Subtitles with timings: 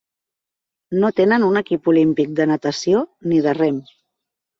[1.01, 3.03] No tenen un equip olímpic de natació
[3.33, 3.79] ni de rem.